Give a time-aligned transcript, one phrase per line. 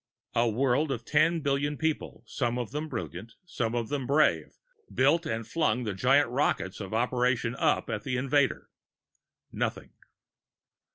[0.33, 4.57] A world of ten billion people, some of them brilliant, many of them brave,
[4.91, 8.71] built and flung the giant rockets of Operation Up at the invader:
[9.51, 9.91] Nothing.